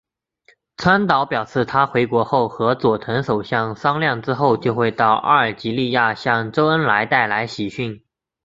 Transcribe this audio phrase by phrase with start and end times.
[0.77, 8.03] 川岛表示他回国后和佐藤首相商量之后就会到阿尔及利亚向周恩来带来喜讯。